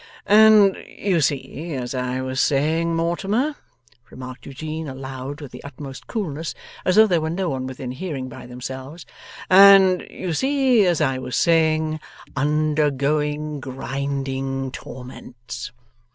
'And 0.25 0.75
you 0.87 1.21
see, 1.21 1.73
as 1.75 1.93
I 1.93 2.21
was 2.21 2.41
saying, 2.41 2.95
Mortimer,' 2.95 3.53
remarked 4.09 4.47
Eugene 4.47 4.87
aloud 4.87 5.41
with 5.41 5.51
the 5.51 5.63
utmost 5.63 6.07
coolness, 6.07 6.55
as 6.83 6.95
though 6.95 7.05
there 7.05 7.21
were 7.21 7.29
no 7.29 7.49
one 7.51 7.67
within 7.67 7.91
hearing 7.91 8.27
by 8.27 8.47
themselves: 8.47 9.05
'and 9.47 10.03
you 10.09 10.33
see, 10.33 10.87
as 10.87 11.01
I 11.01 11.19
was 11.19 11.35
saying 11.35 11.99
undergoing 12.35 13.59
grinding 13.59 14.71
torments. 14.71 15.71